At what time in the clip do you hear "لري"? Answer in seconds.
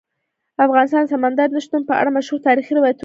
2.99-2.99